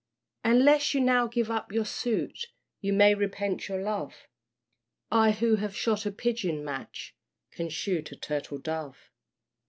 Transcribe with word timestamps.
Unless 0.43 0.95
you 0.95 0.99
now 0.99 1.27
give 1.27 1.51
up 1.51 1.71
your 1.71 1.85
suit, 1.85 2.47
You 2.79 2.91
may 2.91 3.13
repent 3.13 3.67
your 3.67 3.79
love; 3.83 4.27
I 5.11 5.29
who 5.29 5.57
have 5.57 5.77
shot 5.77 6.07
a 6.07 6.11
pigeon 6.11 6.65
match, 6.65 7.13
Can 7.51 7.69
shoot 7.69 8.11
a 8.11 8.15
turtle 8.15 8.57
dove. 8.57 9.11